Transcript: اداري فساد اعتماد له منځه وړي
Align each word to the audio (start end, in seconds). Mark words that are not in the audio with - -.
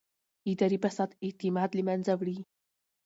اداري 0.51 0.77
فساد 0.83 1.09
اعتماد 1.25 1.69
له 1.77 1.83
منځه 1.89 2.13
وړي 2.19 2.37